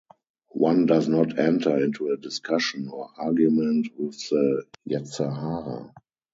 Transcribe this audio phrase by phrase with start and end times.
[0.55, 5.93] One does not enter into a discussion or argument with the "yetzer hara".